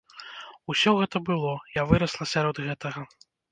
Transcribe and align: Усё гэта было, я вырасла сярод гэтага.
Усё 0.73 0.93
гэта 1.01 1.21
было, 1.29 1.53
я 1.79 1.83
вырасла 1.93 2.29
сярод 2.35 2.65
гэтага. 2.71 3.07